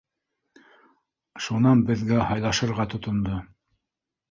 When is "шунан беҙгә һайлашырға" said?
1.47-2.89